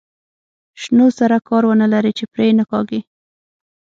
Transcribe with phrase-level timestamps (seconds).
[0.81, 2.99] شنو سره کار نه لري چې پرې یې نه کاږي.